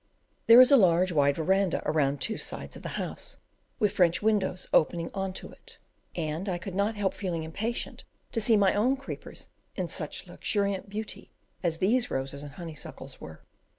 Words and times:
There 0.47 0.59
is 0.59 0.71
a 0.71 0.77
large 0.77 1.11
wide 1.11 1.35
verandah 1.35 1.83
round 1.85 2.21
two 2.21 2.35
sides 2.39 2.75
of 2.75 2.81
the 2.81 2.97
house, 2.97 3.37
with 3.77 3.91
French 3.91 4.19
windows 4.19 4.65
opening 4.73 5.11
into 5.15 5.51
it; 5.51 5.77
and 6.15 6.49
I 6.49 6.57
could 6.57 6.73
not 6.73 6.95
help 6.95 7.13
feeling 7.13 7.43
impatient 7.43 8.03
to 8.31 8.41
see 8.41 8.57
my 8.57 8.73
own 8.73 8.97
creepers 8.97 9.49
in 9.75 9.89
such 9.89 10.25
luxuriant, 10.25 10.89
beauty 10.89 11.29
as 11.61 11.77
these 11.77 12.09
roses 12.09 12.41
and 12.41 12.53
honeysuckles 12.53 13.21
were. 13.21 13.41